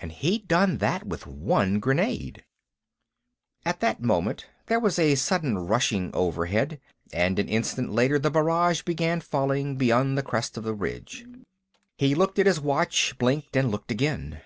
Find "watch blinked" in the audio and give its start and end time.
12.60-13.54